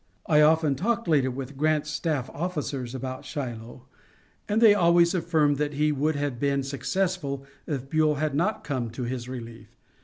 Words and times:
I 0.25 0.41
often 0.41 0.73
talked 0.73 1.07
later 1.07 1.29
with 1.29 1.55
Grant's 1.55 1.91
staff 1.91 2.27
officers 2.33 2.95
about 2.95 3.23
Shiloh, 3.23 3.85
and 4.49 4.59
they 4.59 4.73
always 4.73 5.13
affirmed 5.13 5.57
that 5.57 5.73
he 5.75 5.91
would 5.91 6.15
have 6.15 6.39
been 6.39 6.63
successful 6.63 7.45
if 7.67 7.87
Buell 7.87 8.15
had 8.15 8.33
not 8.33 8.63
come 8.63 8.89
to 8.89 9.03
his 9.03 9.29
relief. 9.29 9.67